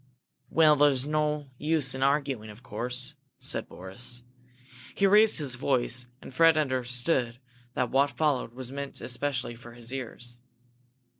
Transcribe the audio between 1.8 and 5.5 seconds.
in arguing, of course," said Boris. He raised